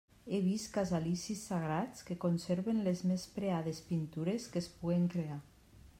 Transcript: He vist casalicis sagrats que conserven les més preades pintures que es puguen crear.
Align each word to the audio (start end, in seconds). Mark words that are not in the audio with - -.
He 0.35 0.37
vist 0.43 0.69
casalicis 0.77 1.43
sagrats 1.49 2.07
que 2.09 2.17
conserven 2.25 2.81
les 2.89 3.05
més 3.11 3.29
preades 3.37 3.85
pintures 3.91 4.53
que 4.55 4.63
es 4.63 4.71
puguen 4.83 5.09
crear. 5.17 5.39